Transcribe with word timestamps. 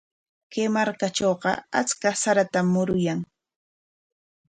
Kay 0.51 0.67
markatrawqa 0.75 1.51
achka 1.79 2.09
saratam 2.21 2.65
muruyan. 2.73 3.19